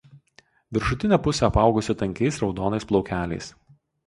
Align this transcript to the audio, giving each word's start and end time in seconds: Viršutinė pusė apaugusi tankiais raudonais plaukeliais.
Viršutinė 0.77 1.19
pusė 1.27 1.45
apaugusi 1.49 1.95
tankiais 2.01 2.41
raudonais 2.45 2.89
plaukeliais. 2.95 3.53